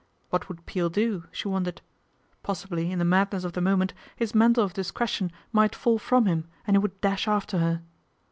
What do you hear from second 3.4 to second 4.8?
of the moment his mantle of